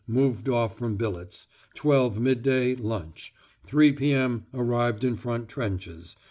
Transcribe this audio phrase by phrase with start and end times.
[0.07, 1.45] Moved off from billets.
[1.77, 2.73] 12.0 midday.
[2.73, 3.35] Lunch.
[3.67, 4.45] 3.0 p.m.
[4.51, 6.15] Arrived in front trenches.